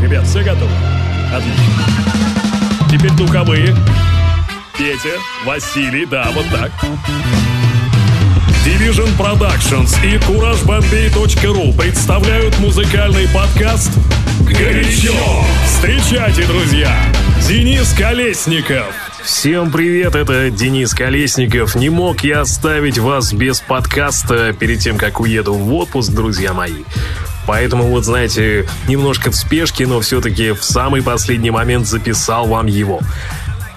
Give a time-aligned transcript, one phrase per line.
[0.00, 0.72] Ребят, все готовы?
[1.32, 1.64] Отлично.
[2.90, 3.76] Теперь духовые.
[4.78, 6.72] Петя, Василий, да, вот так.
[8.64, 13.90] Division Productions и CourageBombay.ru представляют музыкальный подкаст
[14.40, 15.14] «Горячо».
[15.66, 16.90] Встречайте, друзья,
[17.46, 18.94] Денис Колесников.
[19.22, 21.74] Всем привет, это Денис Колесников.
[21.74, 26.84] Не мог я оставить вас без подкаста перед тем, как уеду в отпуск, друзья мои.
[27.50, 33.00] Поэтому вот, знаете, немножко в спешке, но все-таки в самый последний момент записал вам его.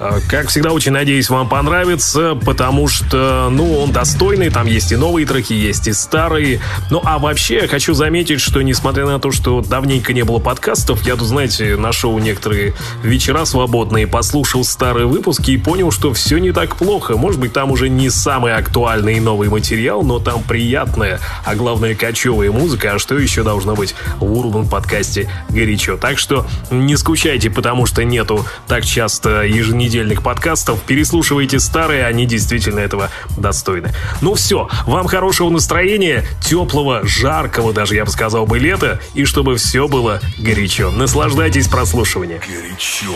[0.05, 4.97] А, как всегда, очень надеюсь, вам понравится, потому что, ну, он достойный, там есть и
[4.97, 6.59] новые треки, есть и старые.
[6.89, 11.15] Ну, а вообще, хочу заметить, что, несмотря на то, что давненько не было подкастов, я
[11.15, 16.75] тут, знаете, нашел некоторые вечера свободные, послушал старые выпуски и понял, что все не так
[16.75, 17.15] плохо.
[17.15, 21.95] Может быть, там уже не самый актуальный и новый материал, но там приятная, а главное,
[21.95, 25.95] кочевая музыка, а что еще должно быть в Урбан подкасте горячо.
[25.95, 30.81] Так что не скучайте, потому что нету так часто еженедельно недельных подкастов.
[30.81, 33.93] Переслушивайте старые, они действительно этого достойны.
[34.21, 39.55] Ну все, вам хорошего настроения, теплого, жаркого даже, я бы сказал бы, лета, и чтобы
[39.57, 40.89] все было горячо.
[40.91, 42.39] Наслаждайтесь прослушиванием.
[42.39, 43.13] Горячо.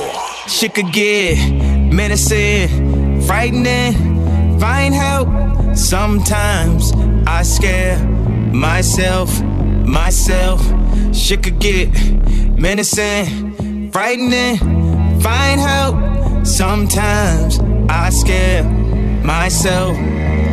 [4.59, 5.27] find help.
[5.75, 6.91] Sometimes
[7.27, 7.99] I scare
[8.51, 9.29] myself,
[9.85, 10.59] myself.
[11.13, 11.89] Shit could get
[12.57, 14.57] menacing, frightening.
[15.21, 16.26] Find help.
[16.43, 18.63] Sometimes I scare
[19.23, 19.97] myself,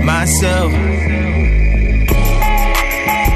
[0.05, 0.73] myself.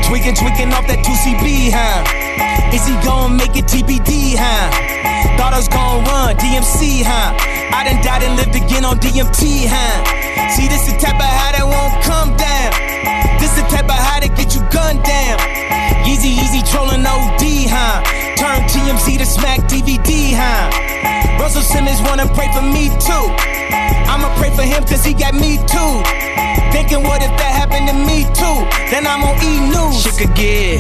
[0.06, 2.74] Tweaking, tweaking off that 2CB, huh?
[2.74, 4.70] Is he gonna make it TBD, huh?
[5.36, 7.36] Thought I was gonna run DMC, huh?
[7.72, 10.48] I done died and lived again on DMT, huh?
[10.50, 12.72] See, this the type of high that won't come down.
[13.38, 15.38] This the type of high that get you gunned down.
[16.08, 18.02] Easy, easy trolling OD, huh?
[18.36, 20.87] Turn TMZ to smack DVD, huh?
[21.48, 23.24] Russell Simmons wanna pray for me too.
[24.12, 25.92] I'ma pray for him cause he got me too.
[26.76, 28.58] Thinking what if that happened to me too?
[28.92, 30.04] Then I'm on E News.
[30.18, 30.76] Could get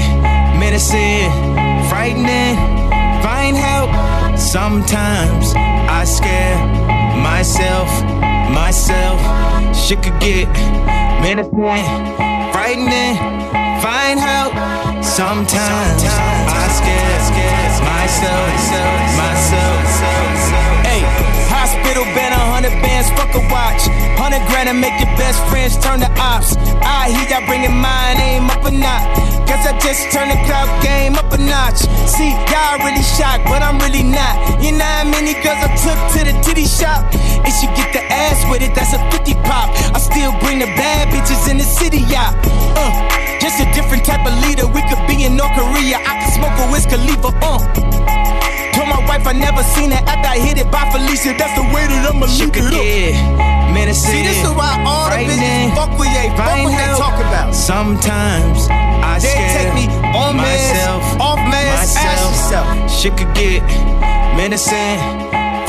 [0.60, 1.32] medicine,
[1.88, 2.60] frightening,
[3.24, 3.88] find help.
[4.36, 6.60] Sometimes I scare
[7.16, 7.88] myself,
[8.52, 9.16] myself.
[9.74, 10.52] Shit could get
[11.24, 11.80] medicine,
[12.52, 13.16] frightening,
[13.80, 14.52] find help.
[15.02, 17.08] Sometimes I scare
[17.80, 19.88] myself, myself.
[20.04, 20.17] Hey,
[21.98, 23.82] hospital been a hundred bands, fuck a watch.
[24.18, 26.54] Hundred grand and make your best friends turn to ops.
[26.82, 29.06] I hear y'all bringing mine aim up a notch.
[29.46, 31.82] Guess I just turned the crowd game up a notch.
[32.06, 34.62] See, y'all really shocked, but I'm really not.
[34.62, 37.08] You know how many girls I took to the titty shop?
[37.46, 39.74] If she get the ass with it, that's a 50 pop.
[39.94, 42.34] I still bring the bad bitches in the city, yeah.
[42.76, 42.92] Uh,
[43.40, 44.66] just a different type of leader.
[44.66, 45.98] We could be in North Korea.
[45.98, 48.37] I could smoke a whiskey, leave uh.
[48.88, 51.36] My wife I never seen it after I hit it by Felicia.
[51.36, 53.48] That's the way that I'ma leave it up.
[53.72, 57.20] Medicine, See, this is why all the bitches fuck with you, fuck what they talk
[57.20, 57.54] about.
[57.54, 59.84] Sometimes I they take me
[60.16, 62.90] on myself, meds, off meds, myself.
[62.90, 63.60] Shit could get
[64.40, 64.96] medicine,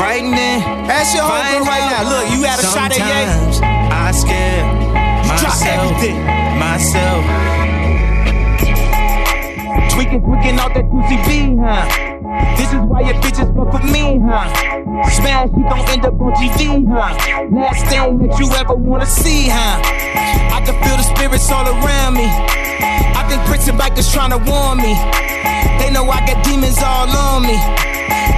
[0.00, 0.64] frightening.
[0.88, 2.08] Ask your homegirl right now.
[2.08, 3.60] Look, you had a shot at Ye.
[3.92, 4.64] I scare
[5.28, 6.00] myself,
[6.56, 7.22] myself.
[9.92, 12.09] Tweaking, tweaking out that pussy B, huh?
[12.30, 14.46] This is why your bitches fuck with me, huh?
[15.10, 17.10] Smash, he gon' end up on TV, huh?
[17.50, 19.82] Last thing that you ever wanna see, huh?
[20.54, 22.30] I can feel the spirits all around me.
[22.30, 24.94] I think Prince and bikers trying to warn me.
[25.82, 27.58] They know I got demons all on me.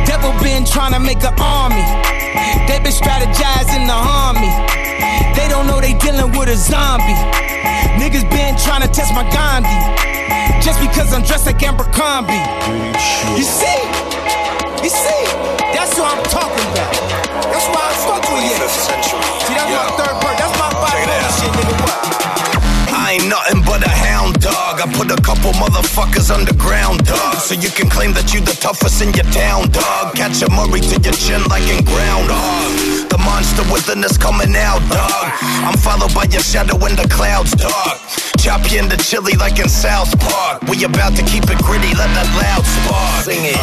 [0.08, 1.84] Devil been trying to make an army.
[2.64, 4.48] They been strategizing the army.
[5.36, 7.12] They don't know they dealing with a zombie.
[8.00, 10.11] Niggas been trying to test my Gandhi
[10.62, 12.38] just because I'm dressed like Abercrombie.
[13.36, 13.80] You see?
[14.82, 15.24] You see?
[15.74, 16.92] That's what I'm talking about.
[17.50, 18.56] That's why I fuck with you.
[19.46, 20.36] See, that's my third part.
[20.38, 21.04] That's my five
[21.38, 21.74] shit, nigga.
[21.82, 22.12] What?
[22.92, 24.80] I ain't nothing but a hound dog.
[24.80, 27.34] I put a couple motherfuckers underground, dog.
[27.36, 30.14] So you can claim that you the toughest in your town, dog.
[30.14, 33.10] Catch a Murray to your chin like in groundhog.
[33.10, 35.28] The monster within us coming out, dog.
[35.66, 38.00] I'm followed by your shadow in the clouds, dog.
[38.42, 40.62] Chop you into chili like in South Park.
[40.62, 43.22] We about to keep it gritty, let that loud spark.
[43.22, 43.54] Sing it.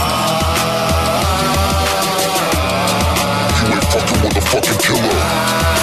[3.60, 5.79] You ain't fucking with a fucking killer.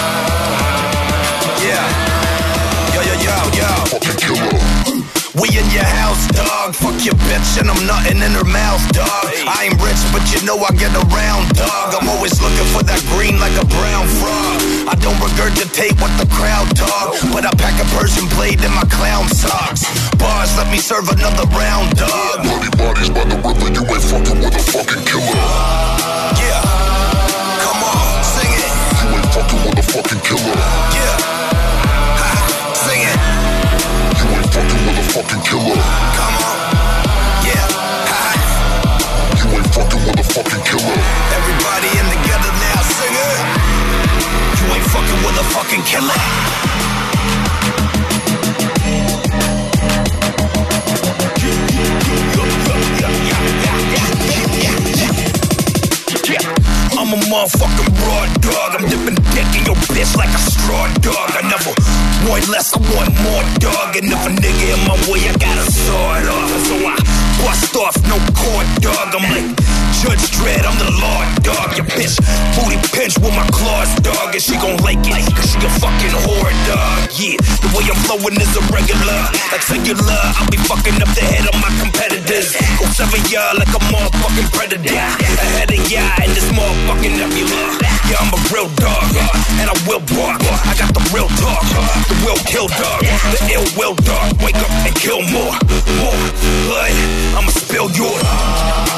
[5.37, 6.73] We in your house, dog.
[6.73, 9.29] Fuck your bitch, and I'm nothing in her mouth, dog.
[9.45, 11.93] I ain't rich, but you know I get around, dog.
[11.93, 14.57] I'm always looking for that green like a brown frog.
[14.89, 18.81] I don't regurgitate what the crowd talk, but I pack a Persian blade in my
[18.89, 19.85] clown socks.
[20.17, 22.41] Bars, let me serve another round, dog.
[22.41, 25.37] Bloody bodies by the river, you ain't fucking with a fucking killer.
[26.41, 26.65] Yeah,
[27.61, 28.73] come on, sing it.
[29.05, 30.57] You ain't fucking with a fucking killer.
[30.97, 31.36] Yeah.
[35.17, 35.73] fucking killer.
[36.13, 36.57] Come on.
[37.41, 37.65] Yeah.
[38.05, 38.21] Ha.
[39.33, 40.97] You ain't fucking with a fucking killer.
[41.33, 43.37] Everybody in together now, sing it.
[44.61, 46.13] You ain't fucking with a fucking killer.
[56.93, 58.75] I'm a motherfucking broad dog.
[58.77, 61.31] I'm dipping dick in your bitch like a straw dog.
[61.33, 61.73] I never
[62.25, 63.95] want less, I want more dog.
[63.97, 65.65] And if a nigga in my way, I gotta
[66.17, 66.49] it off.
[66.65, 66.95] So I
[67.43, 69.13] bust off, no cord dog.
[69.13, 71.73] I'm like Judge Dredd, I'm the law dog.
[71.73, 72.21] Your bitch
[72.53, 74.29] booty pinch with my claws, dog.
[74.29, 77.09] And she gon' like it, cause she a fucking whore, dog.
[77.17, 77.33] Yeah,
[77.65, 79.25] the way I'm flowing is irregular.
[79.49, 82.53] Like singular, I'll be fucking up the head of my competitors.
[82.77, 84.93] Go seven y'all like a motherfucking predator.
[84.93, 87.81] Ahead of y'all in this motherfucking nebula.
[88.05, 90.45] Yeah, I'm a real dog, uh, and I will bark.
[90.45, 93.01] I got the real talk, uh, the real kill dog,
[93.33, 94.37] the ill will dog.
[94.45, 95.57] Wake up and kill more,
[95.97, 96.17] more
[96.69, 96.93] blood.
[97.33, 98.96] I'ma spill yours.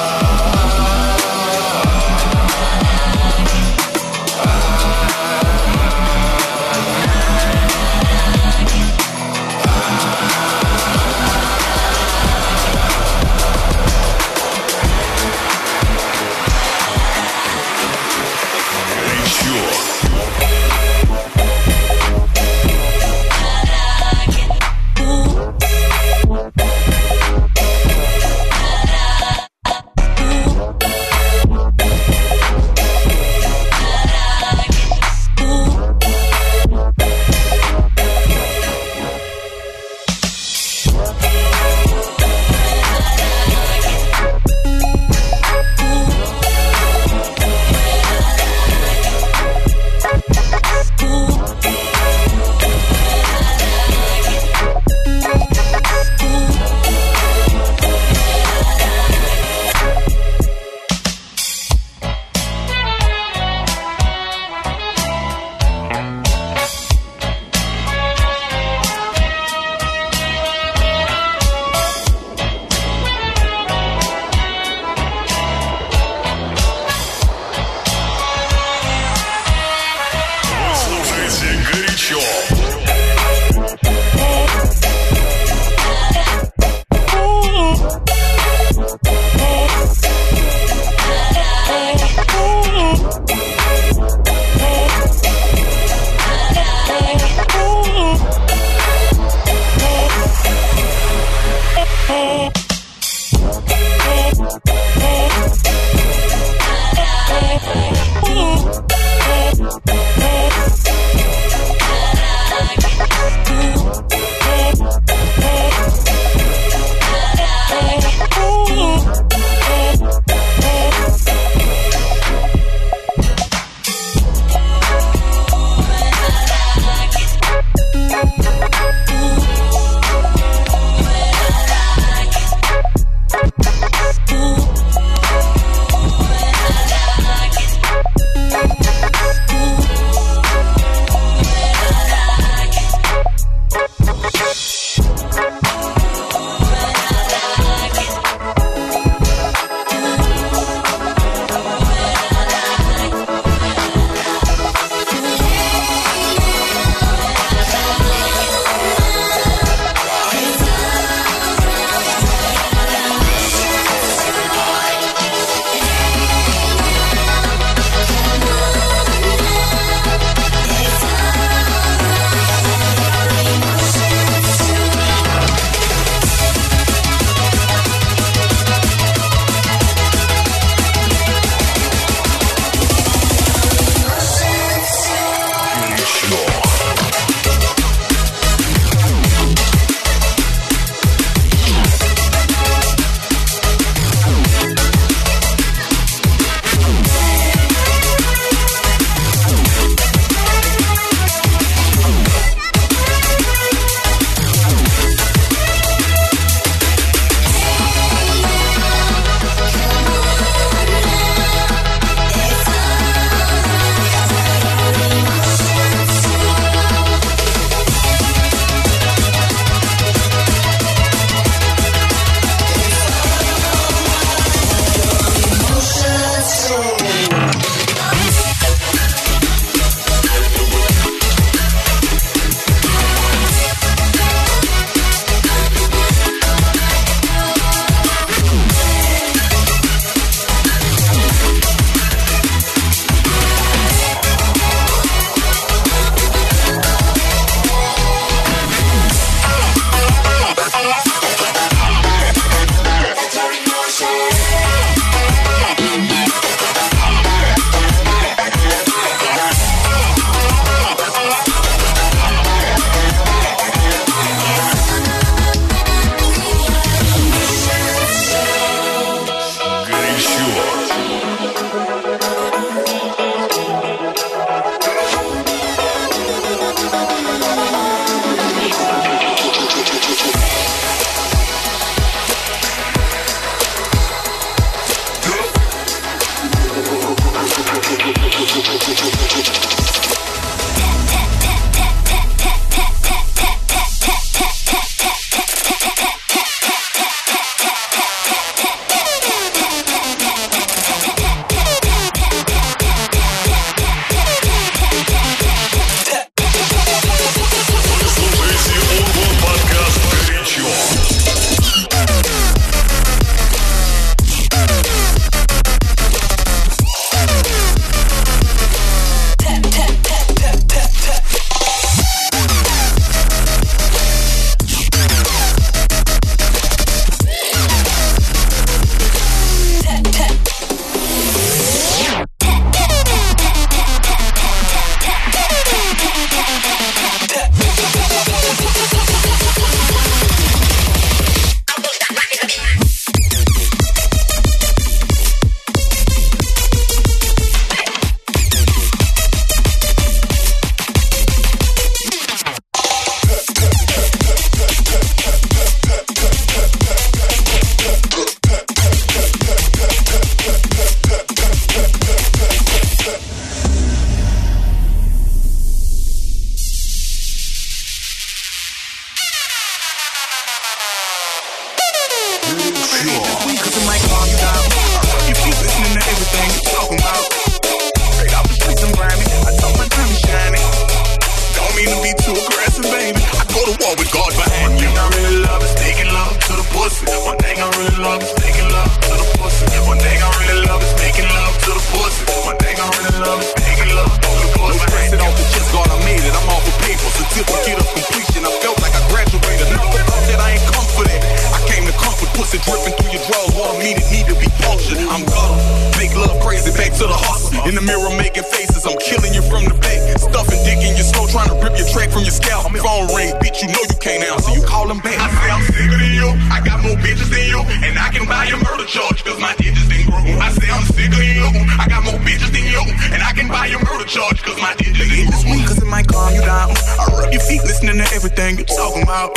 [428.19, 429.31] everything you talking about.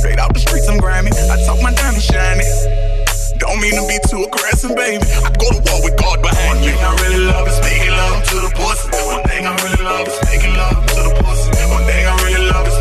[0.00, 1.12] Straight out the streets, I'm grimy.
[1.12, 2.48] I talk my diamond shiny.
[3.36, 5.04] Don't mean to be too aggressive, baby.
[5.20, 6.72] I go to war with God behind me.
[6.72, 8.88] One thing I really love is making love to the pussy.
[9.04, 11.52] One thing I really love is making love to the pussy.
[11.68, 12.79] One thing I really love is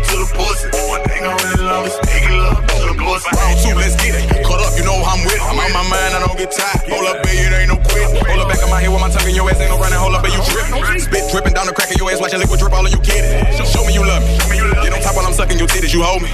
[0.00, 0.68] up to the pussy.
[0.88, 3.28] One thing I really love is making love to the pussy.
[3.36, 4.24] Round two, let's get it.
[4.44, 5.40] Caught up, you know I'm with.
[5.44, 6.88] I'm out my mind, I don't get tired.
[6.88, 8.08] Hold up, baby, it ain't no quit.
[8.24, 10.00] Hold up, back of my head with my tongue in your ass, ain't no running.
[10.00, 10.80] Hold up, baby, you tripping.
[11.00, 13.28] Spit dripping down the crack of your ass, watching liquid drip all of you kidding.
[13.68, 14.56] Show me you love me.
[14.80, 16.32] Get on top while I'm sucking your titties, you hold me.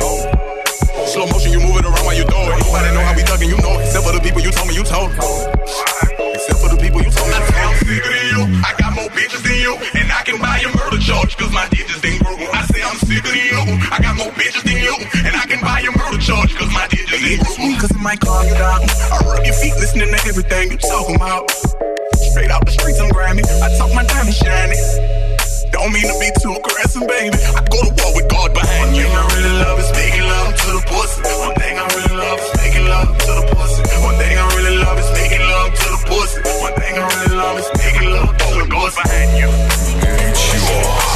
[1.07, 2.59] Slow motion, you moving around while you throw it.
[2.63, 3.87] Nobody know how we thuggin', you know it.
[3.87, 5.11] Except for the people you told me you told.
[5.15, 7.39] Except for the people you told me.
[7.39, 8.43] I'm sick of you.
[8.63, 8.86] I got
[9.17, 12.37] bitches than you, and I can buy a murder charge, cause my digits didn't grew.
[12.53, 14.95] I say I'm sicker than you, I got more bitches than you,
[15.25, 17.73] and I can buy a murder charge, cause my digits didn't grew.
[17.81, 18.85] Cause it might call you down.
[18.85, 21.49] I rub your feet listening to everything you talking about.
[22.31, 23.43] Straight out the streets, I'm grimy.
[23.65, 24.77] I talk my diamond shiny.
[25.73, 27.37] Don't mean to be too aggressive, baby.
[27.57, 29.09] I go to war with God behind you.
[29.09, 31.21] One thing I really love is making love to the pussy.
[31.41, 33.83] One thing I really love is making love to the pussy.
[34.05, 36.41] One thing I really love is making love to the pussy.
[36.61, 37.26] One thing I really
[38.77, 39.49] behind you.
[40.01, 41.16] Get you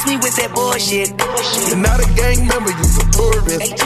[0.00, 1.12] Test me with that bullshit.
[1.68, 2.88] You're not a gang member, you're.
[2.88, 3.76] A tourist.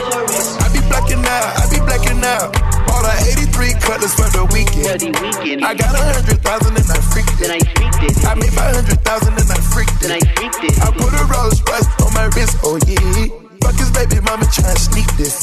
[0.63, 2.55] I be blacking out, I be blacking out.
[2.87, 3.11] All the
[3.51, 5.11] 83 cutlets for the weekend.
[5.59, 7.51] I got a hundred thousand and I freaked it.
[7.51, 10.15] I made my hundred thousand and I freaked it.
[10.87, 13.35] I put a Rolls Royce on my wrist, oh yeah.
[13.59, 15.43] Fuck his baby mama tryna sneak this.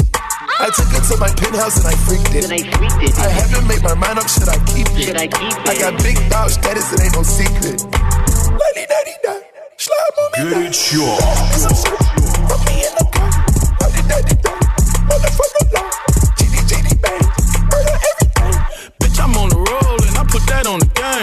[0.55, 2.47] I took it to my penthouse and I freaked it.
[2.47, 3.19] And I freaked it.
[3.19, 5.19] I haven't made my mind up, should I keep it?
[5.19, 7.83] I got big dog status, it ain't no secret.
[8.55, 9.60] La-di-da-di-da.
[9.81, 11.17] Get it sure.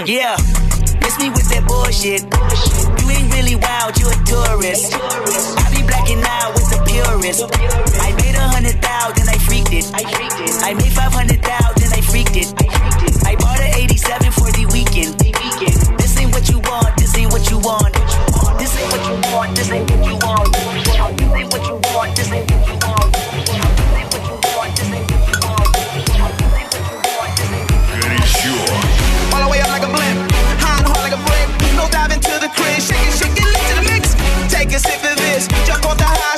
[0.06, 0.34] Yeah,
[1.02, 2.22] miss me with that bullshit.
[2.98, 4.90] You ain't really wild, you a tourist.
[4.90, 7.46] I be blacking out with the purist.
[8.02, 9.86] I made a hundred thousand, I freaked it.
[9.94, 12.50] I made five hundred thousand, I freaked it.
[13.24, 15.14] I bought a 87 for the weekend.
[15.98, 17.97] This ain't what you want, this ain't what you want
[18.78, 20.52] ain't what you want, this what you want.
[20.54, 22.54] This what you want, this what you
[22.86, 23.06] want.
[23.06, 23.28] This
[28.38, 28.70] sure.
[29.34, 30.30] All the way up like a blimp,
[30.62, 31.48] high and hard like a brick.
[31.74, 34.14] No dive into the crib, shake it, shake it, lift to the mix.
[34.52, 36.37] Take a sip of this, jump on the high.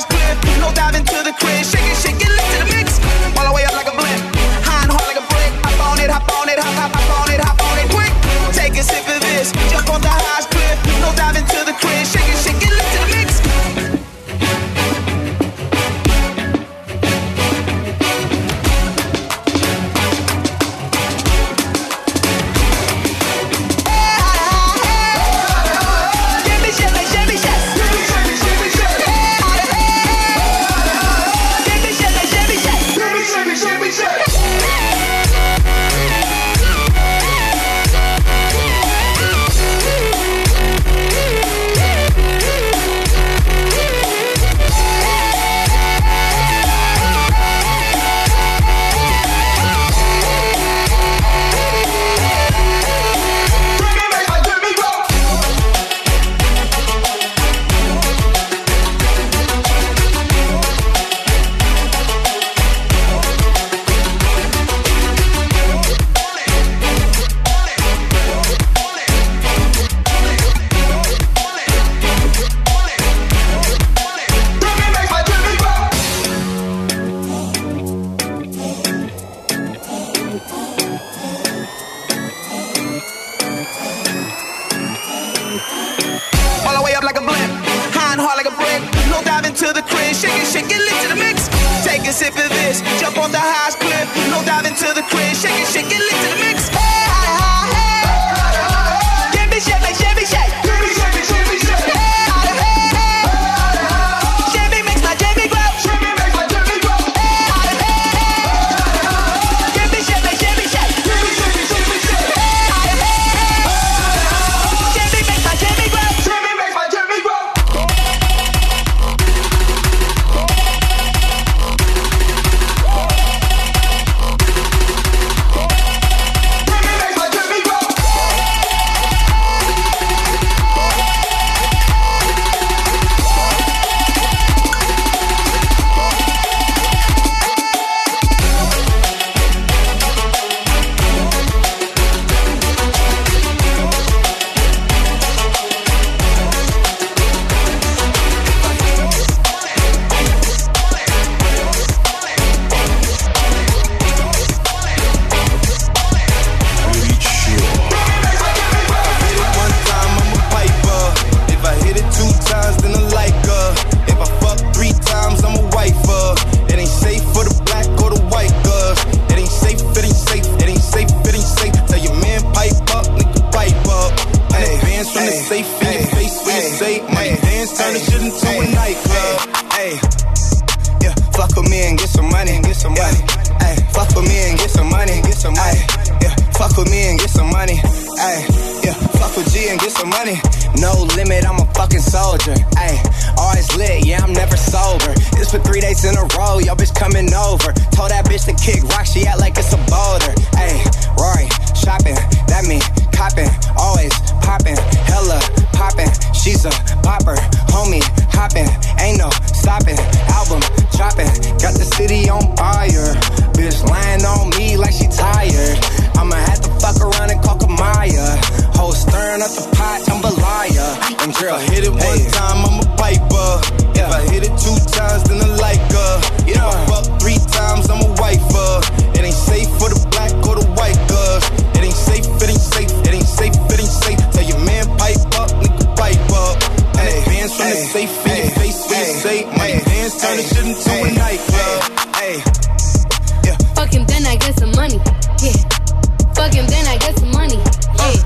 [244.81, 247.53] Fuck him, then I get some money.
[248.01, 248.17] Yeah.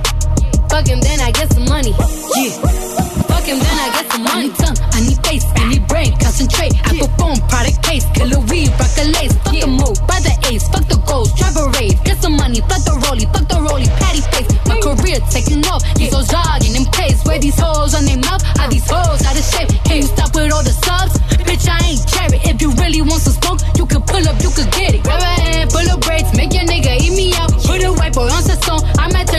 [0.71, 1.91] Fuck him, then I get some money.
[1.91, 2.55] Yeah.
[3.27, 4.49] Fuck him, then I get some money.
[4.55, 6.71] Tongue, I need face, I need brain, concentrate.
[6.87, 9.35] I perform product case, killer weed, rock a lace.
[9.43, 12.61] Fuck the move, buy the ace, fuck the goals, drive a rave, get some money,
[12.71, 14.47] fuck the rollie, fuck the rollie, patty face.
[14.63, 17.19] My career taking off, these hoes jogging in place.
[17.25, 18.14] Where these hoes on their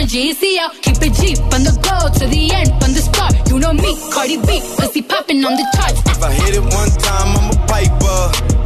[0.07, 0.73] I might turn GEC out.
[0.81, 3.35] Keep it G from the go to the end, from the start.
[3.49, 5.99] You know me, Cardi B, pussy popping on the charts.
[6.07, 8.19] If I hit it one time, I'm a piper.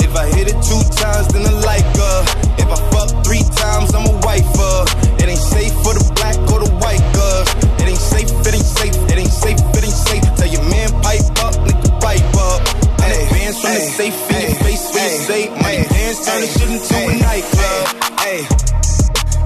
[0.04, 2.18] If I hit it two times, then I like her.
[2.62, 4.74] If I fuck three times, I'm a wifer.
[5.18, 7.48] It ain't safe for the black or the white girls.
[7.82, 10.26] It ain't safe, it ain't safe, it ain't safe, it ain't safe.
[10.38, 12.62] Tell your man pipe up, nigga pipe up.
[13.02, 16.54] Money bands from the safe in your face when you say money bands turn this
[16.54, 17.84] shit into a nightclub.
[18.22, 18.46] Hey,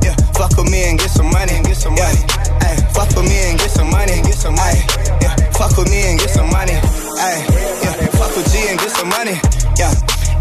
[0.03, 0.99] yeah, fuck with me and
[1.95, 2.21] money.
[2.62, 4.81] Hey, fuck with me and get some money, get some money.
[5.21, 6.75] Yeah, fuck with me and get some money.
[7.19, 7.38] Hey,
[7.84, 9.39] yeah, fuck with G and get some money.
[9.79, 9.93] Yeah,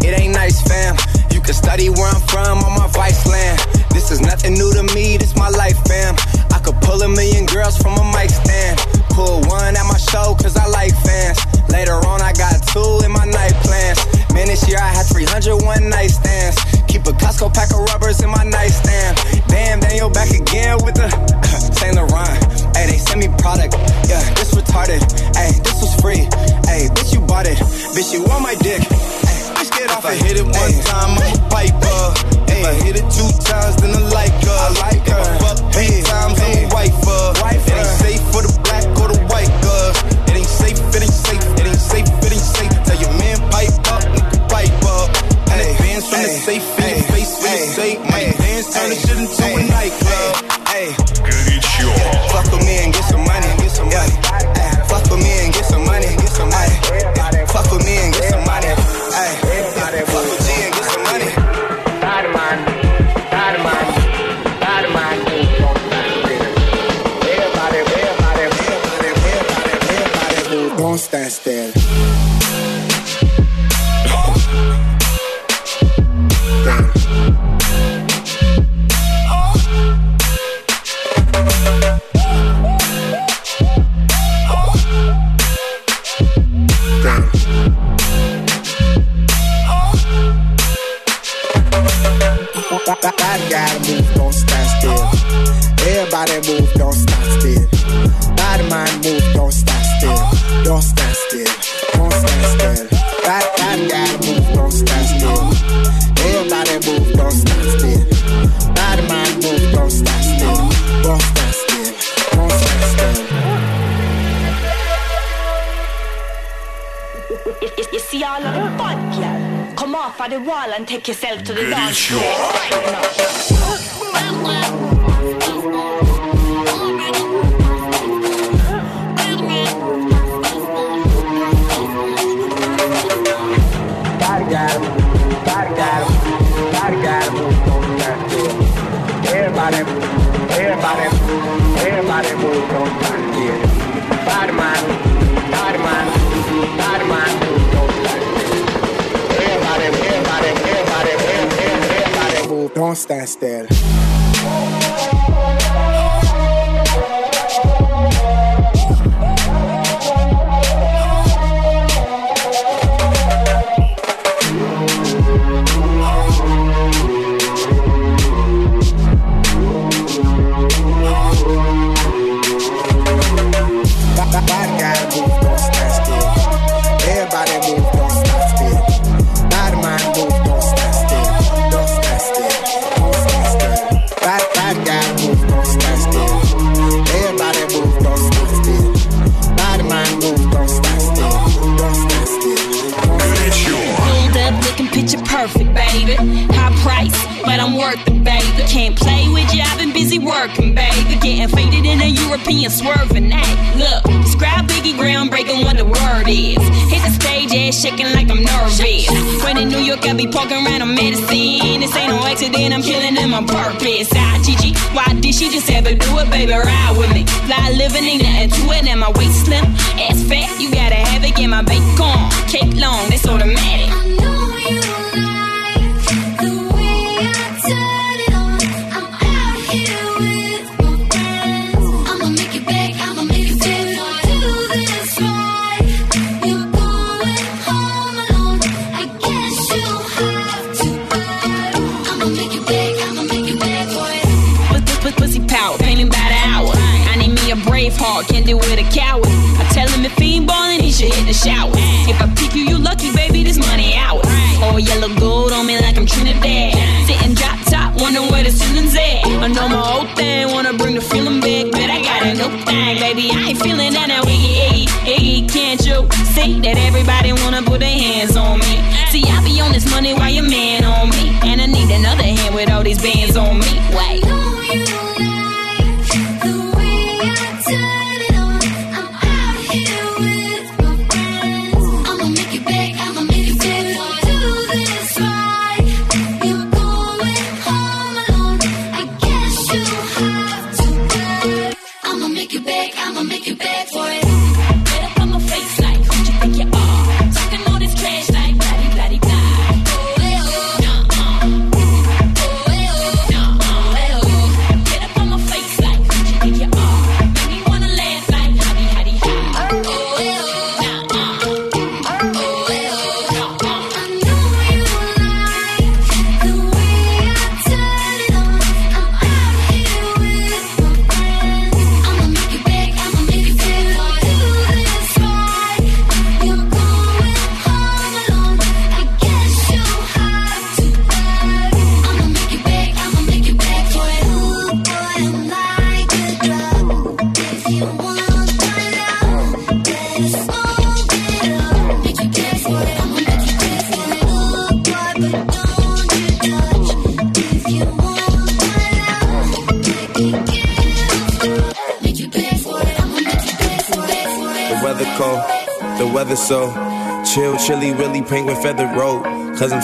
[0.03, 0.95] it ain't nice, fam.
[1.31, 3.59] You can study where I'm from on my vice land.
[3.91, 6.15] This is nothing new to me, this my life, fam.
[6.51, 8.79] I could pull a million girls from a mic stand.
[9.15, 11.39] Pull one at my show, cause I like fans.
[11.69, 13.99] Later on, I got two in my night plans.
[14.33, 16.74] Man, this year I had 300 one night stands.
[17.05, 19.17] A Costco pack of rubbers in my nightstand.
[19.47, 21.07] Damn, Daniel back again with the
[21.77, 22.37] Saint Laurent.
[22.75, 23.73] Hey, they send me product.
[24.09, 25.01] Yeah, this retarded.
[25.37, 26.25] Hey, this was free.
[26.65, 27.57] Hey, bitch, you bought it.
[27.93, 28.81] Bitch, you on my dick.
[28.81, 30.21] Hey, bitch, get off If I it.
[30.23, 30.81] hit it one Hey.
[30.81, 32.01] time, I'm a piper.
[32.49, 34.57] If I hit it two times, then I like her.
[34.57, 35.39] I like If I her.
[35.39, 37.21] fuck three times, I'm a wifer.
[37.41, 38.04] Wifer.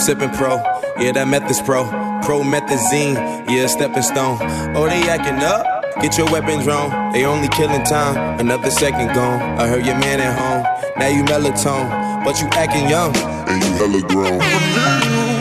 [0.02, 0.56] Sipping pro,
[0.98, 1.84] yeah, that meth is pro.
[2.24, 3.14] Promethazine,
[3.48, 4.40] yeah, stepping stone.
[4.76, 5.64] Oh, they acting up?
[6.02, 7.14] Get your weapons wrong.
[7.14, 9.40] They only killing time, another second gone.
[9.60, 10.64] I heard your man at home,
[10.98, 13.16] now you melatonin, but you acting young.
[13.16, 15.41] And you hella grown.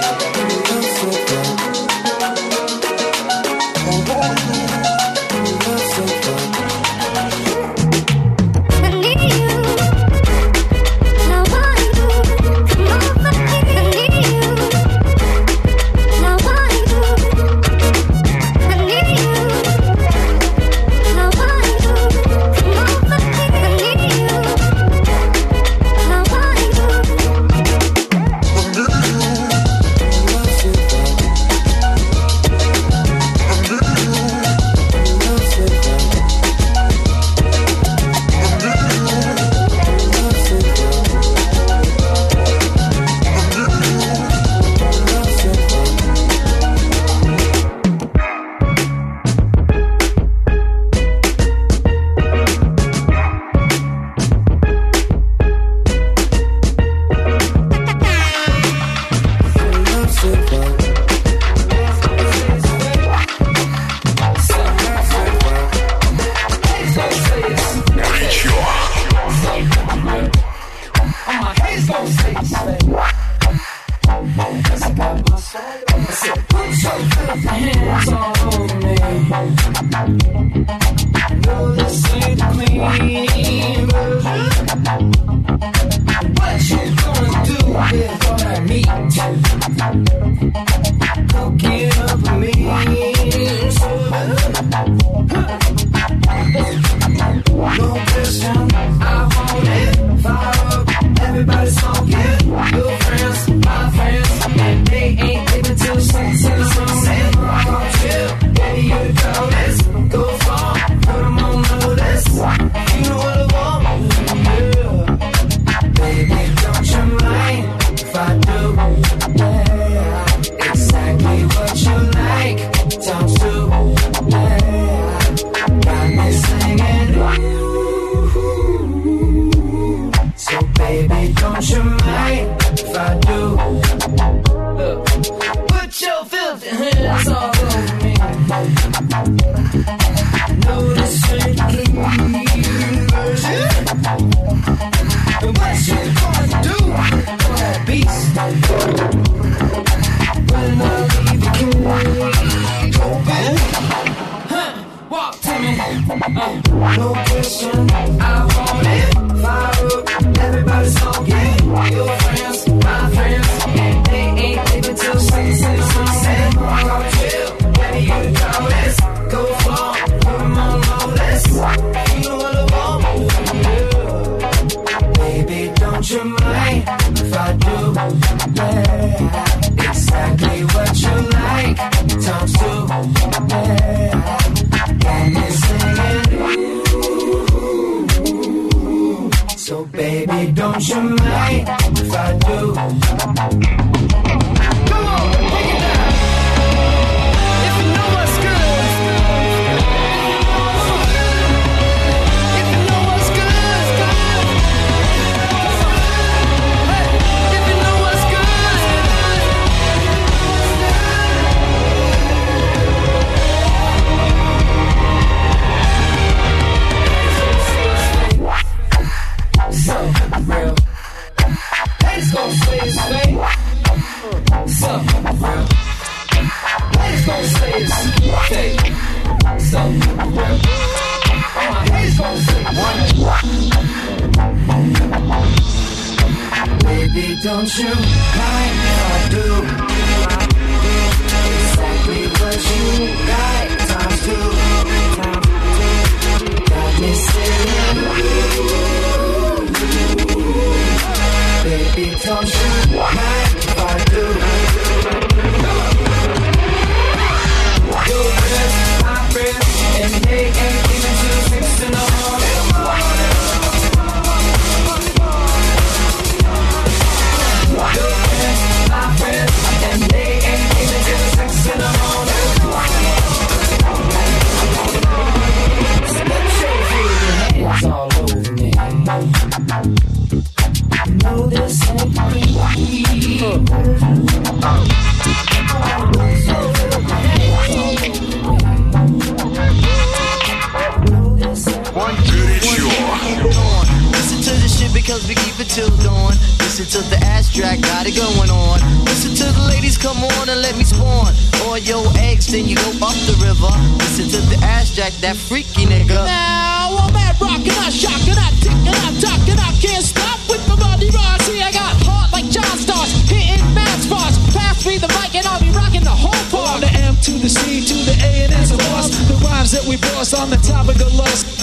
[298.11, 298.79] Track, it going on.
[299.05, 301.33] Listen to the ladies come on and let me spawn.
[301.63, 303.71] All your eggs, then you go up the river.
[303.99, 306.25] Listen to the ass jack, that freaky nigga.
[306.25, 310.75] Now I'm at rockin', I shockin', I tickin', I talkin', I can't stop with my
[310.75, 311.41] body rock.
[311.43, 314.37] See, I got heart like John Starks, hitting mad spots.
[314.53, 316.81] Pass me the mic and I'll be rockin' the whole part.
[316.81, 319.09] The M to the C to the A and it's a boss.
[319.27, 321.60] The rhymes that we boss on the topic of lust.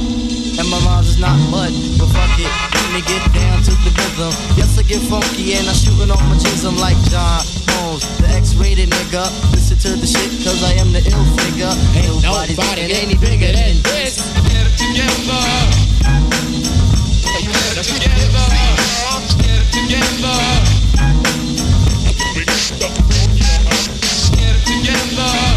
[0.00, 3.92] And my rhymes is not mud, but fuck it, let me get down to the
[3.92, 4.32] rhythm.
[4.56, 7.44] Yes, I get funky and I shootin' on my chism like John
[7.76, 9.28] Holmes, the X-rated nigga.
[9.52, 11.72] Listen to the shit, cause I am the ill figure.
[11.96, 14.24] Ain't nobody, nobody thinking get any bigger than this.
[14.48, 15.40] Get it together.
[17.20, 18.46] Get it together.
[19.36, 20.70] Get it together.
[25.20, 25.49] Ad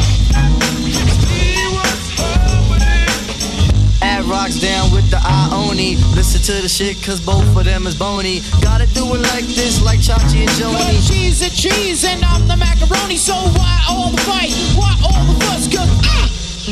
[4.34, 5.94] rocks down with the Ione.
[6.18, 8.42] Listen to the shit, cause both of them is bony.
[8.66, 10.98] Gotta do it like this, like Chachi and Cause Joni.
[11.06, 14.50] cheese and cheese and I'm the macaroni, so why all the fight?
[14.74, 15.70] Why all the fuss?
[15.70, 16.26] Cause I,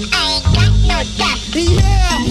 [0.10, 1.38] I ain't got no that.
[1.54, 2.26] Yeah,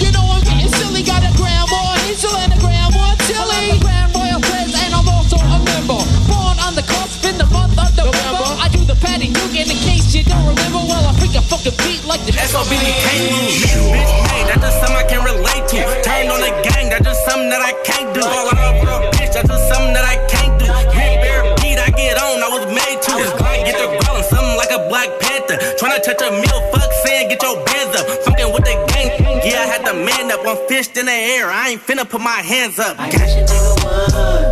[0.00, 1.04] you know I'm getting silly.
[1.04, 3.76] Got a grandma Hazel and a grandma Tilly.
[3.76, 6.00] I'm the Grand Royal Prince and I'm also a member.
[6.32, 8.48] Born on the cusp in the month of November.
[8.56, 10.80] I do the Patty Duke in case you don't remember.
[10.84, 13.64] Well, I freak a fucking beat like the SOB can't lose.
[13.64, 15.80] Bitch made, that's just something I can relate to.
[16.04, 18.20] Turned on the gang, that's just something that I can't do.
[18.20, 20.68] Fall out with a bitch, that's just something that I can't do.
[20.68, 23.12] Rip bear beat, I get on, I was made to.
[23.16, 25.56] This Glock get the growling, something like a Black Panther.
[25.80, 28.04] Tryna touch a meal, fuck saying get your bands up.
[28.28, 30.44] Fucking with the gang, yeah, I had the man up.
[30.44, 33.00] I'm fished in the air, I ain't finna put my hands up.
[33.00, 34.51] I wish a nigga would.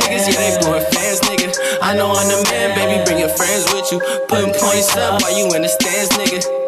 [0.00, 1.54] Niggas, yeah, they blowing fans, nigga.
[1.82, 4.00] I know I'm the man, baby, bring your friends with you.
[4.28, 6.59] Putting points up while you in the stands, nigga.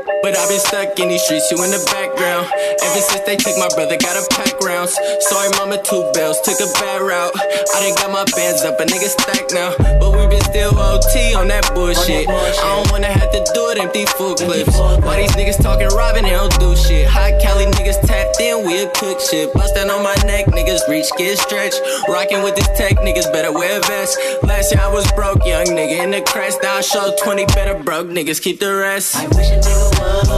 [0.43, 2.51] I've been stuck in these streets, you in the background.
[2.51, 4.91] Ever since they took my brother, got a pack rounds.
[5.31, 7.31] Sorry, mama, two bells, took a bad route.
[7.31, 9.71] I done got my bands up, a nigga stacked now.
[10.03, 12.27] But we been still OT on that bullshit.
[12.27, 14.75] I don't wanna have to do it empty full clips.
[15.07, 17.07] Why these niggas talking robbing, they don't do shit.
[17.07, 19.55] High Cali niggas tapped in, we a cook shit.
[19.55, 21.79] Bustin' on my neck, niggas reach, get stretched.
[22.11, 24.19] Rockin' with this tech, niggas better wear vests.
[24.43, 26.59] Last year I was broke, young nigga in the crash.
[26.67, 29.15] Now I show 20 better broke niggas, keep the rest.
[29.15, 30.32] I wish a nigga would.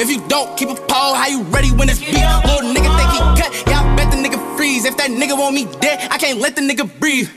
[0.00, 2.14] If you don't keep a pole, how you ready when it's beat?
[2.14, 4.84] Little nigga think he cut, I bet the nigga freeze.
[4.84, 7.28] If that nigga want me dead, I can't let the nigga breathe.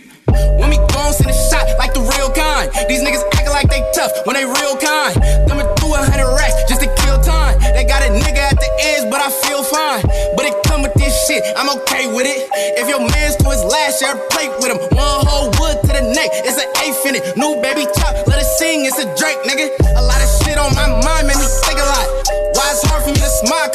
[0.59, 2.71] When we gon' send a shot like the real kind.
[2.87, 5.15] These niggas acting like they tough when they real kind.
[5.47, 7.59] Thumbing through a hundred racks just to kill time.
[7.59, 10.03] They got a nigga at the edge, but I feel fine.
[10.35, 12.47] But it come with this shit, I'm okay with it.
[12.77, 14.79] If your man's to his last, share a plate with him.
[14.95, 17.23] One whole wood to the neck, it's an eighth in it.
[17.37, 19.73] New baby chop, let it sing, it's a Drake, nigga.
[19.97, 22.07] A lot of shit on my mind made me think a lot.
[22.55, 23.69] Why it's hard for me to smile,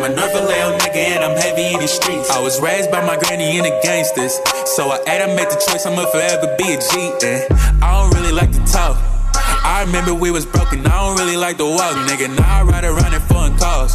[0.00, 2.30] I'm a North Vallejo nigga and I'm heavy in the streets.
[2.30, 5.60] I was raised by my granny and the gangsters, so I had to make the
[5.60, 5.84] choice.
[5.84, 7.12] I'ma forever be a G.
[7.20, 8.96] And I don't really like to talk.
[9.36, 10.86] I remember we was broken.
[10.86, 12.34] I don't really like to walk, nigga.
[12.34, 13.94] Now I ride around in foreign cars.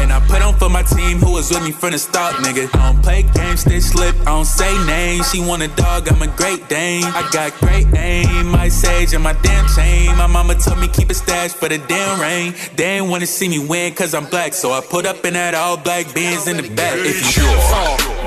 [0.00, 2.68] And I put on for my team who was with me from the start, nigga.
[2.74, 5.30] I don't play games, they slip, I don't say names.
[5.30, 7.04] She want a dog, I'm a great Dane.
[7.04, 10.16] I got great aim, my sage and my damn chain.
[10.16, 12.54] My mama told me keep a stash for the damn rain.
[12.76, 15.54] They ain't wanna see me win cause I'm black, so I put up in that
[15.54, 16.94] all black Benz in the back.
[16.98, 17.58] If you sure.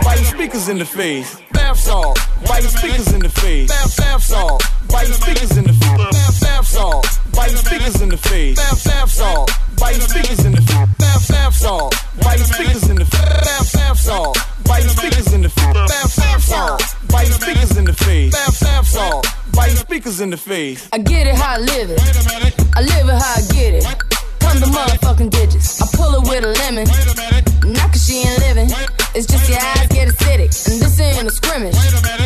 [0.04, 1.38] Why you speakers in the face?
[1.54, 2.20] Bath salt.
[2.48, 3.70] Why speakers in the face?
[3.70, 4.64] Bath bath salt.
[4.90, 5.98] Why speakers in the face?
[5.98, 7.06] Bath bath salt.
[7.34, 8.56] Why speakers in the face?
[8.56, 9.52] Bath bath salt.
[9.78, 10.88] Why speakers in the face?
[10.98, 11.96] Bath bath salt.
[12.24, 13.22] Why speakers in the face?
[13.22, 14.38] Bath bath salt.
[14.66, 15.74] Why speakers in the face?
[15.74, 16.84] Bath bath salt.
[17.10, 18.32] Why speakers in the face?
[18.32, 19.28] Bath bath salt.
[19.54, 20.88] Why speakers in the face?
[20.94, 22.00] I get it how I live it.
[22.76, 23.84] I live it how I get it.
[24.40, 25.82] Come the motherfucking digits.
[25.82, 26.88] I pull it with a lemon.
[27.74, 28.70] Not cause she ain't living.
[29.14, 30.56] It's just your eyes get acidic.
[30.72, 31.76] And this ain't a scrimmage.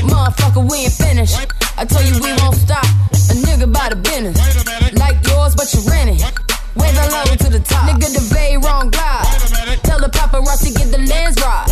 [0.06, 1.36] Motherfucker, we ain't finished.
[1.78, 2.86] I tell you we won't stop.
[2.86, 4.38] A nigga by the business.
[4.94, 6.22] Like yours, but you renting.
[6.78, 7.90] Wave that low to the top.
[7.90, 9.26] Nigga, the very wrong glide.
[9.82, 11.66] Tell the paparazzi get the lens right.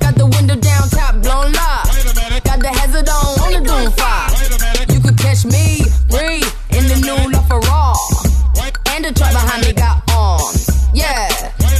[0.00, 2.42] Got the window down, top blown live.
[2.42, 4.26] Got the hazard on, on the doom fire.
[4.90, 7.94] You could catch me, breathe, in the new LaFerrari.
[8.90, 10.66] And the truck behind me got arms.
[10.92, 11.30] Yeah,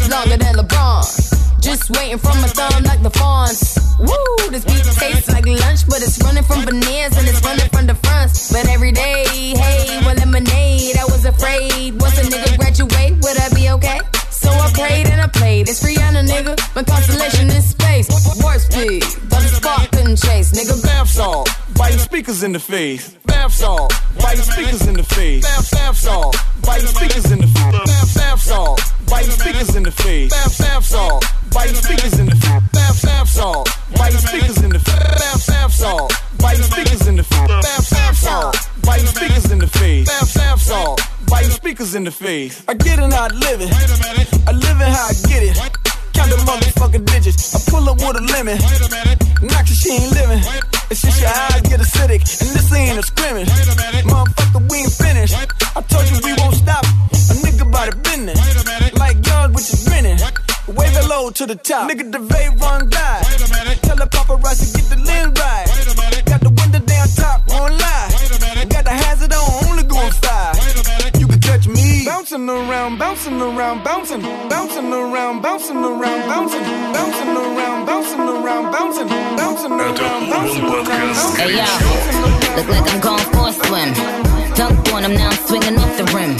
[0.07, 1.28] longer than LeBron.
[1.69, 3.77] Just waiting for my thumb like the fawns.
[4.01, 7.87] Woo, this beat tastes like lunch, but it's running from veneers and it's running from
[7.87, 8.51] the fronts.
[8.51, 10.97] But every day, hey, well, lemonade.
[10.97, 12.01] I was afraid.
[12.01, 14.01] Once a nigga graduate, would I be okay?
[14.31, 15.69] So I prayed and I played.
[15.69, 16.57] It's Rihanna, nigga.
[16.75, 18.09] My constellation is space.
[18.41, 20.83] Warp speed, but the spark couldn't chase, nigga.
[20.83, 21.48] Bath salt.
[22.19, 23.15] Speakers in the face?
[23.27, 23.93] Bath salt.
[24.19, 25.45] You speakers in the face?
[25.45, 26.35] Bath bath salt.
[26.67, 27.71] You speakers in the face?
[27.71, 28.81] Bath bath salt.
[29.09, 30.29] You speakers in the face?
[30.29, 31.25] Bath bath salt.
[31.55, 32.63] You speakers in the face?
[32.73, 33.71] Bath bath salt.
[34.11, 34.99] You speakers in the face?
[34.99, 36.13] Bath bath salt.
[36.43, 37.47] You speakers in the face?
[37.47, 38.69] Bath bath salt.
[38.99, 40.09] You speakers in the face?
[40.09, 41.01] Bath bath salt.
[41.29, 42.65] Why speakers in the face?
[42.67, 43.71] I get it I live it.
[44.49, 45.98] I live it how I get it.
[46.19, 47.55] Count the motherfucking digits.
[47.55, 48.59] I pull up with a lemon.
[49.39, 50.43] Not cause she ain't living.
[50.91, 52.27] It's just your eyes get acidic.
[52.43, 53.47] And this ain't a scrimmage.
[54.03, 55.37] Motherfucker, we ain't finished.
[55.79, 56.83] I told you we won't stop.
[57.31, 58.35] A nigga by the business.
[58.99, 60.19] Like yours, which is grinning.
[60.67, 61.89] Wave it low to the top.
[61.89, 63.23] Nigga, the vape run die.
[63.87, 65.67] Tell the paparazzi get the lens right.
[66.27, 68.67] Got the window down top, won't lie.
[68.69, 70.98] Got the hazard on, only going five.
[72.09, 74.23] Bouncing around, bouncing around, bouncing.
[74.49, 76.63] Bouncing around, bouncing around, bouncing.
[76.97, 79.09] Bouncing around, bouncing around, bouncing.
[79.37, 81.37] Bouncing around, bouncing around.
[81.37, 81.69] Hey yo,
[82.57, 83.93] look like I'm going for a swim.
[84.57, 86.33] Dunked on him, now I'm swinging off the rim.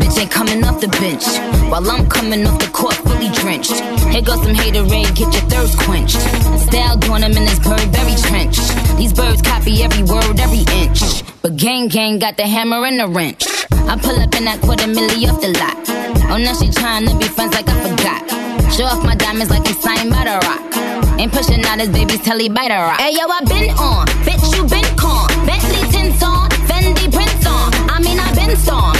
[0.00, 1.26] Bitch ain't coming off the bench.
[1.70, 3.78] While I'm coming off the court fully drenched.
[4.10, 6.18] Here goes some haterade, get your thirst quenched.
[6.66, 8.58] Style doing them in this bird very trench.
[9.00, 11.24] These birds copy every word, every inch.
[11.40, 13.46] But gang gang got the hammer and the wrench.
[13.88, 15.72] I pull up in that quarter milli off the lot.
[16.28, 18.20] Oh, now she trying to be friends like I forgot.
[18.76, 20.60] Show off my diamonds like it's signed by the rock.
[21.16, 23.00] Ain't pushing out his baby's telly by the rock.
[23.00, 25.32] Hey yo, I been on, bitch you been con.
[25.48, 27.72] Bentley tints on, Fendi prints on.
[27.88, 28.99] I mean I been storm,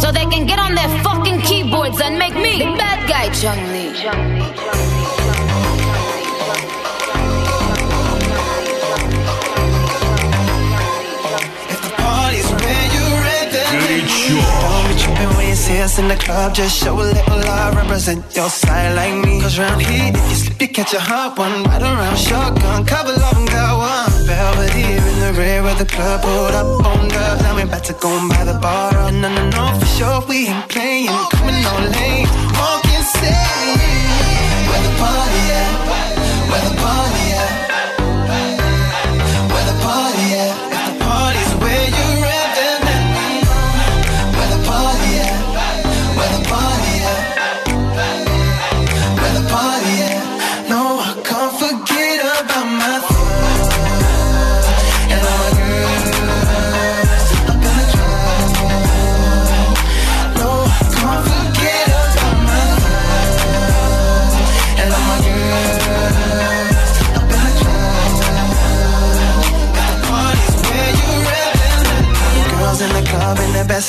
[0.00, 3.62] so they can get on their fucking keyboards and make me the bad guy, Chung
[3.72, 3.90] Lee.
[11.72, 13.66] If the party's where you're at, then
[14.86, 18.24] what you been waiting, see us in the club, just show a little love, represent
[18.36, 19.40] your side like me.
[19.40, 23.12] Cause round here, if you slip, you catch a hot one, right around shotgun, cover
[23.12, 27.42] love and got one Belvedere in the rear where the club pulled up on dubs.
[27.56, 28.92] We about to go and buy the bar.
[29.10, 31.08] No, no, no, for sure, we ain't playing.
[31.32, 32.28] Coming on lane,
[32.60, 33.32] walking say
[34.68, 35.72] Where the party at?
[36.50, 37.07] Where the party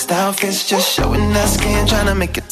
[0.10, 2.44] best outfits, just showing their skin, trying to make it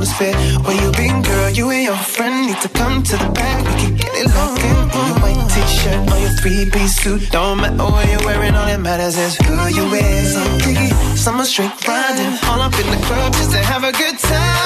[0.00, 0.34] this fit.
[0.64, 1.50] Where you been, girl?
[1.50, 3.58] You and your friend need to come to the back.
[3.66, 4.62] We can get it locked.
[4.94, 8.54] On your white t-shirt, on your three-piece suit, don't matter what you're wearing.
[8.54, 10.32] All that matters is who you with.
[10.32, 14.18] Some diggy, some straight grinding, all up in the club just to have a good
[14.18, 14.58] time.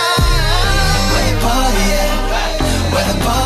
[1.12, 2.14] Where the party at?
[2.92, 3.45] Where the party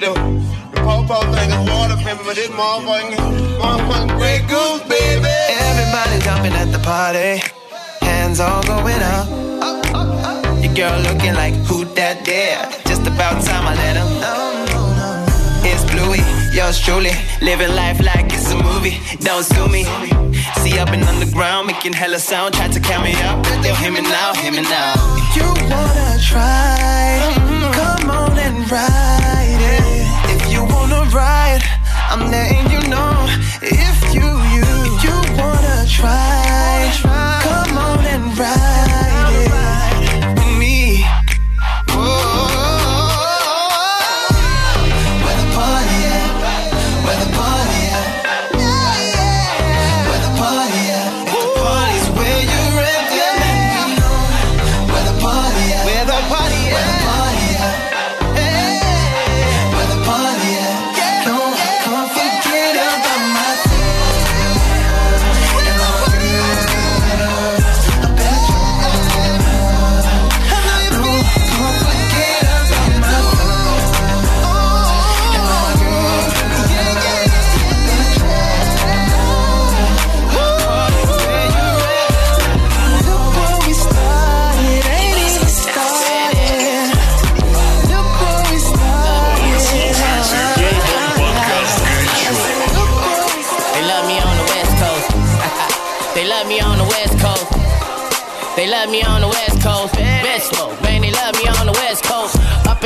[0.00, 0.14] though.
[0.72, 3.16] The popo think it's water pimpin', but this motherfucking,
[3.60, 5.28] motherfucking Grey Goose, baby.
[5.68, 7.42] Everybody jumping at the party,
[8.00, 9.28] hands all going up.
[10.62, 12.64] Your girl looking like who that there?
[12.86, 14.69] Just about time I let him know.
[16.60, 18.98] Yours truly, living life like it's a movie.
[19.20, 19.84] Don't sue me.
[20.60, 23.38] See up and underground, making hella sound, tried to count me up.
[23.64, 24.92] Yo, hear me now, hear me now.
[25.34, 27.16] You wanna try?
[27.32, 27.72] Mm-hmm.
[27.80, 30.34] Come on and ride it.
[30.34, 31.62] If you wanna ride,
[32.10, 33.14] I'm letting you know.
[33.62, 34.68] If you you
[35.04, 36.92] you wanna try,
[37.42, 38.89] come on and ride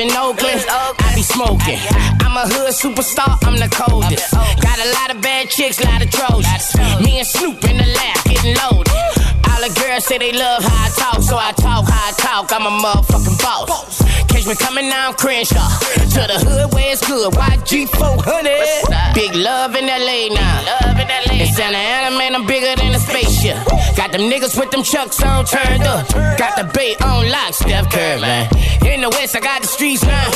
[0.04, 1.80] in Oakland, I be smoking.
[2.20, 3.38] I'm a hood superstar.
[3.46, 4.32] I'm the coldest.
[4.32, 6.76] Got a lot of bad chicks, lot of Trojans.
[7.02, 8.93] Me and Snoop in the lab, getting loaded.
[9.64, 12.52] The girls say they love how I talk, so I talk how I talk.
[12.52, 13.96] I'm a motherfucking boss.
[14.28, 15.56] Catch me coming down Crenshaw.
[16.12, 17.32] To the hood where it's good.
[17.32, 19.16] YG 400.
[19.16, 20.60] Big love in LA now.
[20.68, 21.40] Love in LA.
[21.40, 23.56] In Santa Ana, man, I'm bigger than a spaceship.
[23.96, 26.12] Got them niggas with them chucks on turned up.
[26.36, 28.44] Got the bait on lock, Steph Curry, man.
[28.84, 30.28] In the West, I got the streets now.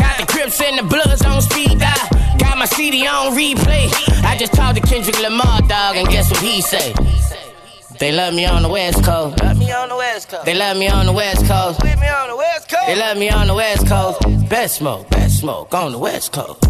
[0.00, 2.08] Got the Crips and the Bloods on speed dial.
[2.40, 3.92] Got my CD on replay.
[4.24, 6.94] I just talked to Kendrick Lamar, dog, and guess what he say?
[8.00, 9.42] They love me on the West Coast.
[9.42, 10.46] Love me on the West Coast.
[10.46, 11.82] They love me on the West Coast.
[11.82, 12.86] With me on the West Coast.
[12.86, 14.48] They love me on the West Coast.
[14.48, 16.64] Best smoke, best smoke on the West Coast.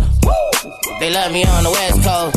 [0.99, 2.37] They love me on the West Coast.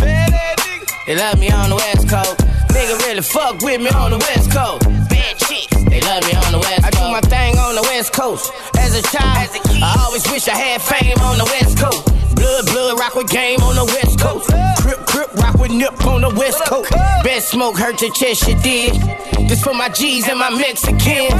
[1.08, 2.38] They love me on the West Coast.
[2.70, 4.86] Nigga really fuck with me on the West Coast.
[5.10, 5.74] Bad chicks.
[5.90, 6.86] They love me on the West Coast.
[6.86, 8.54] I do my thing on the West Coast.
[8.78, 9.50] As a child,
[9.82, 12.33] I always wish I had fame on the West Coast.
[12.44, 14.52] Blood, blood, rock with game on the West Coast.
[14.84, 16.92] Crip, crip, rock with nip on the West Coast.
[17.24, 19.00] Best smoke hurt your chest, you did.
[19.48, 21.32] This for my G's and my Mexican.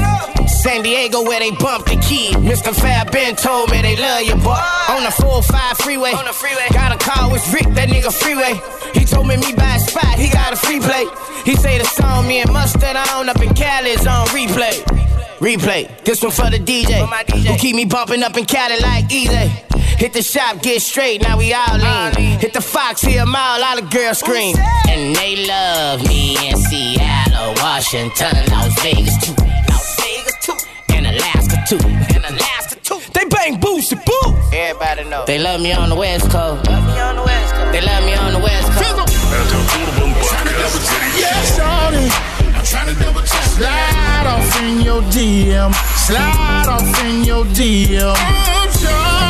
[0.48, 2.32] San Diego where they bump the key.
[2.40, 2.74] Mr.
[2.74, 4.56] Fab Ben told me they love you, boy.
[4.88, 6.12] On the 405 freeway.
[6.12, 6.68] On the freeway.
[6.72, 8.56] Got a call with Rick, that nigga freeway.
[8.98, 11.04] He told me me buy a spot, he got a free play.
[11.44, 14.80] He say the song me and Mustard on up in Cali is on replay.
[15.36, 16.02] Replay.
[16.02, 17.04] This one for the DJ.
[17.46, 19.83] Who keep me bumping up in Cali like Eazy.
[19.98, 22.38] Hit the shop, get straight, now we all in.
[22.40, 24.56] Hit the Fox, hear a mile, all the girls scream.
[24.88, 29.34] And they love me in Seattle, Washington, Las Vegas too.
[29.68, 30.56] Las Vegas too.
[30.94, 31.78] And Alaska too.
[32.14, 33.00] And Alaska too.
[33.12, 34.34] They bang boosie boo.
[34.52, 35.24] Everybody know.
[35.26, 36.66] They love me on the West Coast.
[36.68, 37.72] Love me on the West Coast.
[37.72, 38.84] They love me on the West Coast.
[41.16, 42.06] Yeah, shorty.
[42.52, 43.42] I'm trying to double check.
[43.56, 45.72] Slide off in your DM.
[46.06, 48.14] Slide off in your DM.
[48.16, 49.23] I'm shorty.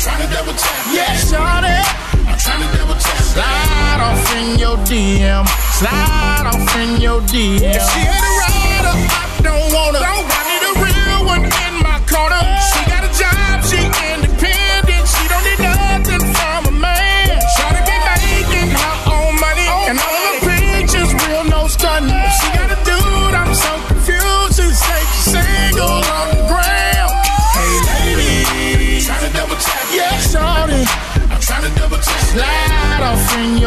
[0.00, 0.80] I'm trying to double check.
[0.96, 1.76] Yeah, shorty.
[2.24, 3.20] I'm trying to double check.
[3.20, 5.44] Slide off in your DM.
[5.76, 7.60] Slide off in your DM.
[7.60, 10.02] If she ain't a rider, I don't want her.
[10.02, 10.49] I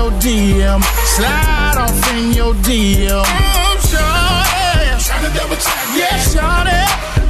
[0.04, 0.84] your DM.
[1.16, 3.24] Slide off in your DM.
[3.26, 5.04] I'm shorty.
[5.06, 5.80] Trying to double check.
[5.96, 6.82] Yeah, shorty.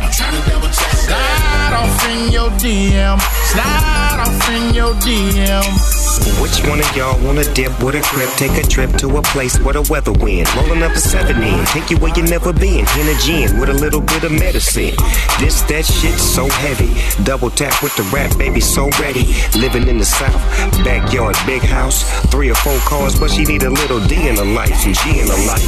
[0.01, 0.91] I'm trying to double check.
[1.05, 3.19] Slide off in your DM.
[3.51, 6.02] Slide off in your DM.
[6.41, 8.29] Which one of y'all wanna dip with a crib?
[8.37, 10.47] Take a trip to a place where the weather wind.
[10.55, 12.85] Rolling up a seven in, take you where you never been.
[12.99, 14.93] In a gin with a little bit of medicine.
[15.39, 16.93] This, that shit so heavy.
[17.23, 19.25] Double tap with the rap, baby, so ready.
[19.57, 20.37] Living in the south,
[20.85, 22.03] backyard, big house.
[22.29, 25.19] Three or four cars, but she need a little D in her life and G
[25.19, 25.65] in her life.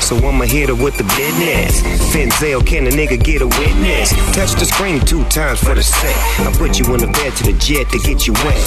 [0.00, 1.82] So I'ma hit her with the business.
[2.14, 4.10] Finzel, can a nigga get a witness?
[4.32, 6.16] Touch the screen two times for the set.
[6.46, 8.64] I put you in the bed to the jet to get you wet.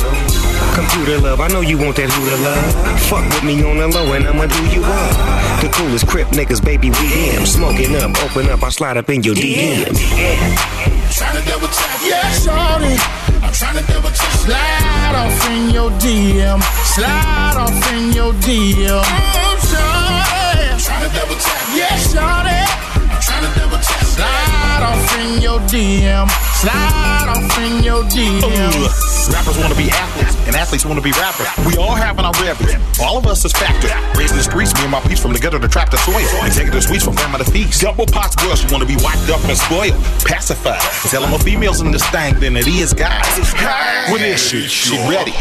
[0.75, 2.99] Computer love, I know you want that who hooter love.
[3.07, 5.61] Fuck with me on the low and I'ma do you up.
[5.61, 7.45] The coolest crip niggas, baby, we am.
[7.45, 9.95] Smoking up, open up, I slide up in your DM.
[11.15, 11.97] Trying to double check.
[12.03, 12.93] Yeah, shorty.
[13.41, 14.31] I'm trying to double check.
[14.43, 16.61] Slide off in your DM.
[16.93, 19.01] Slide off in your DM.
[19.01, 20.83] I'm shorty.
[20.83, 21.63] Trying to double check.
[21.73, 22.59] Yeah, shorty.
[23.07, 24.06] I'm trying to double check.
[24.17, 26.27] Slide off in your DM.
[26.57, 28.73] Slide off in your DM.
[29.31, 31.45] Rappers wanna be athletes, and athletes wanna be rappers.
[31.67, 32.81] We all having our reveries.
[32.99, 33.93] All of us is factor.
[34.17, 36.25] Raised in the streets, me and my peeps from the gutter to trap the soil.
[36.45, 37.79] Executive suites from grandma to feast.
[37.81, 40.01] Double pots girls, she wanna be wiped up and spoiled.
[40.25, 40.81] Pacified.
[41.11, 43.37] Tell more females in this thing than it is guys.
[44.09, 44.65] What is she?
[44.65, 45.33] She ready.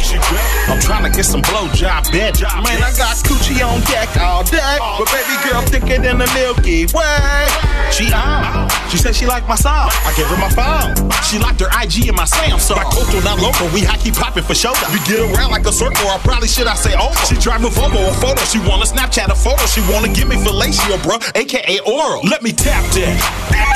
[0.69, 2.39] I'm trying to get some blowjob bed.
[2.61, 4.77] Man, I got coochie on deck all day.
[4.99, 7.49] But baby girl thicker than the Milky Way.
[7.91, 8.66] She on.
[8.91, 9.91] She said she liked my song.
[10.07, 10.95] I gave her my phone.
[11.23, 12.77] She liked her IG and my Samsung.
[12.77, 13.69] My coastal, not local.
[13.75, 14.87] We hockey popping for shoulder.
[14.93, 17.17] We get around like a circle, I probably should I say over.
[17.27, 18.43] She drive a Volvo, a photo.
[18.47, 19.65] She wanna Snapchat a photo.
[19.67, 22.23] She wanna give me fellatio, bro, aka oral.
[22.23, 23.19] Let me tap that.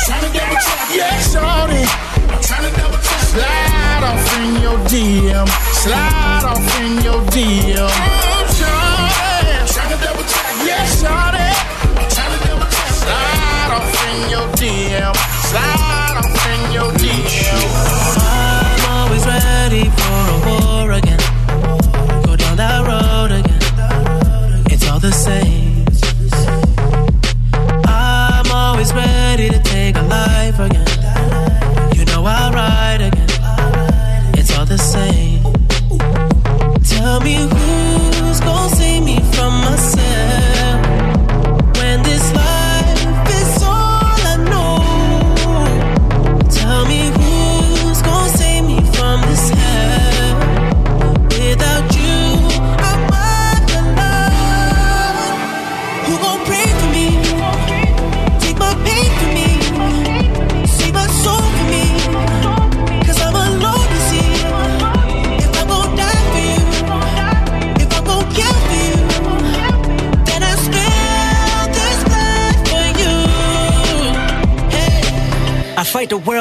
[0.07, 0.59] Trying to double.
[0.95, 1.85] Yeah, shorty.
[2.47, 2.99] Trying to double.
[3.31, 5.49] Slide off in your DM.
[5.75, 8.30] Slide off in your DM.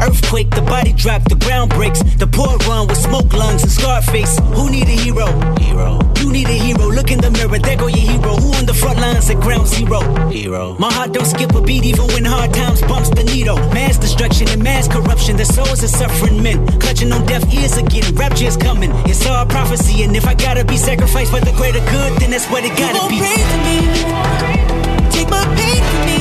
[0.00, 2.00] Earthquake, the body drop, the ground breaks.
[2.16, 4.38] The poor run with smoke lungs and scar face.
[4.56, 5.26] Who need a hero?
[5.58, 6.00] Hero.
[6.18, 6.86] You need a hero.
[6.90, 8.36] Look in the mirror, there go your hero.
[8.36, 10.00] Who on the front lines at ground zero?
[10.28, 10.76] Hero.
[10.78, 13.56] My heart don't skip a beat even when hard times bumps the needle.
[13.72, 15.36] Mass destruction and mass corruption.
[15.36, 16.66] The souls of suffering men.
[16.78, 18.14] Clutching on deaf ears again.
[18.14, 18.90] Rapture is coming.
[19.06, 20.02] It's all prophecy.
[20.04, 23.02] And if I gotta be sacrificed for the greater good, then that's what it gotta
[23.04, 23.18] You be.
[23.18, 25.10] gon' pray for me.
[25.10, 26.17] Take my pain for me.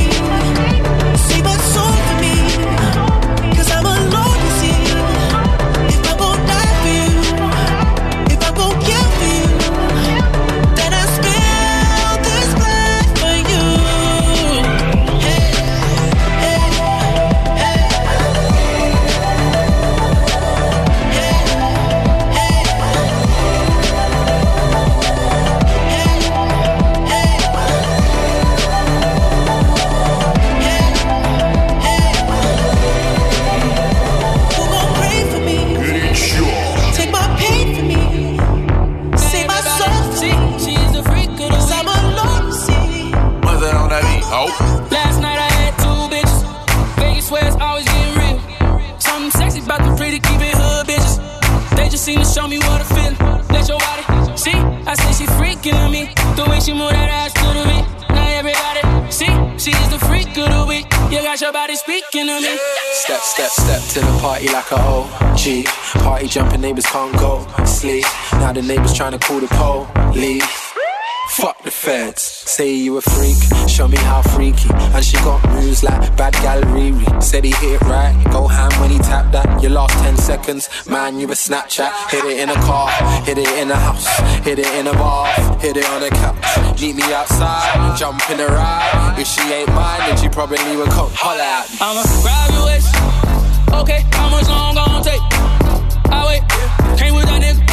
[68.98, 69.48] Trying to call the
[70.12, 70.74] police.
[71.30, 72.24] Fuck the feds.
[72.24, 73.38] Say you a freak,
[73.70, 74.70] show me how freaky.
[74.74, 77.06] And she got moves like bad gal Riri.
[77.22, 79.62] Said he hit it right, go ham when he tapped that.
[79.62, 81.92] Your last 10 seconds, man, you a Snapchat.
[82.10, 82.90] Hit it in a car,
[83.22, 84.08] hit it in a house,
[84.44, 85.28] hit it in a bar,
[85.60, 86.82] hit it on a couch.
[86.82, 89.16] Meet me outside, jump in the ride.
[89.20, 91.78] If she ain't mine, then she probably would come holler at me.
[91.82, 92.90] I'ma grab your waist.
[93.78, 95.22] Okay, how much long gon' take?
[96.10, 96.98] I wait.
[96.98, 97.67] Came with that nigga.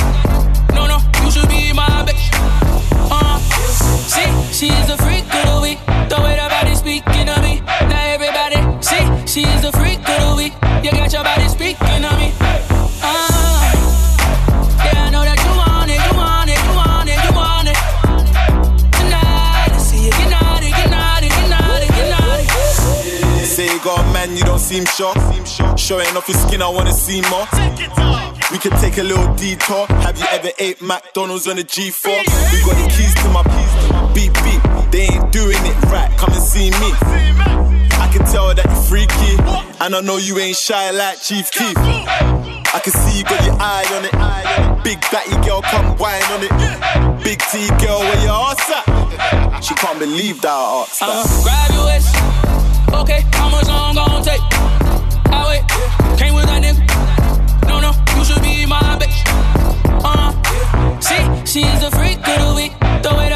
[4.65, 5.79] She is a freak of the week.
[6.09, 7.61] The way that body speaking of me.
[7.85, 10.55] Now everybody, see, she is a freak of the week.
[10.81, 12.33] You got your body speaking of me.
[13.05, 13.61] Uh,
[14.89, 17.69] yeah, I know that you want it, you want it, you want it, you want
[17.69, 17.79] it.
[18.97, 23.45] Tonight, I see you get naughty, get naughty, get naughty, get naughty.
[23.45, 25.13] Say you got a man, you don't seem sure.
[25.77, 27.45] Showing off your skin, I wanna see more.
[28.51, 29.85] We could take a little detour.
[30.09, 32.09] Have you ever ate McDonald's on a G4?
[32.09, 33.43] We got the keys to my
[34.15, 34.63] beep beep.
[34.91, 36.11] They ain't doing it right.
[36.17, 36.91] Come and see me.
[37.99, 39.35] I can tell that you're freaky,
[39.83, 41.77] and I know you ain't shy like Chief Keef.
[41.77, 44.85] I can see you got your eye on it.
[44.85, 47.25] Big batty girl, come whine on it.
[47.25, 49.61] Big T girl, where your ass at?
[49.61, 51.03] She can't believe that I asked.
[51.03, 52.15] I'ma grab your waist.
[52.95, 54.43] Okay, how much long gon' take?
[55.31, 55.65] I wait.
[56.19, 56.83] Came with that nigga.
[57.67, 59.23] No, no, you should be my bitch.
[60.05, 60.31] Uh,
[61.01, 62.73] see, she's a freak of the week.
[63.03, 63.29] The way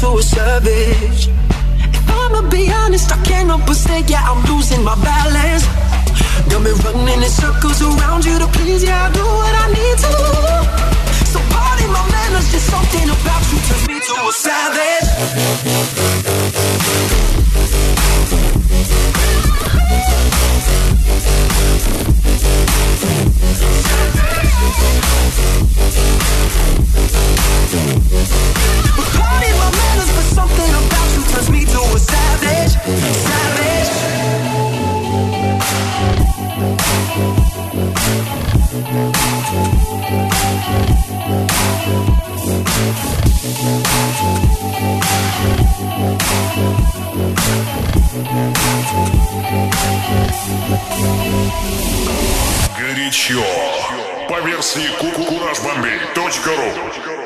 [0.00, 1.28] to a savage.
[1.96, 5.64] If I'ma be honest, I can't help but say, yeah, I'm losing my balance.
[6.50, 9.96] Got me running in circles around you to please, yeah, I do what I need
[10.04, 10.12] to.
[11.32, 15.97] So pardon my manners, there's something about you turns me to a savage.
[53.08, 53.42] горячо.
[54.28, 57.17] По версии kurajbombi.ru